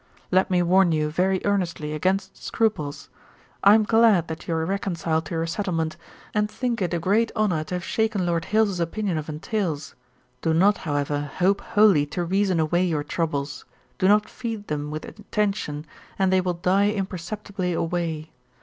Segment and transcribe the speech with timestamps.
[0.31, 3.07] 'Let me warn you very earnestly against scruples.
[3.63, 5.95] I am glad that you are reconciled to your settlement,
[6.33, 9.93] and think it a great honour to have shaken Lord Hailes's opinion of entails.
[10.41, 13.63] Do not, however, hope wholly to reason away your troubles;
[13.99, 15.85] do not feed them with attention,
[16.17, 18.31] and they will die imperceptibly away.